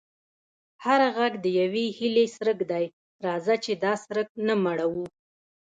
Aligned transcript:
هر 0.85 1.01
غږ 1.17 1.33
د 1.43 1.45
یوې 1.59 1.85
هیلې 1.97 2.25
څرک 2.35 2.59
دی، 2.71 2.85
راځه 3.25 3.55
چې 3.63 3.71
دا 3.83 3.93
څرک 4.05 4.27
نه 4.47 4.53
مړوو. 4.63 5.05